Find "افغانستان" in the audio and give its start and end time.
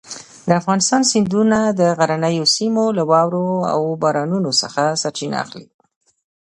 0.59-1.01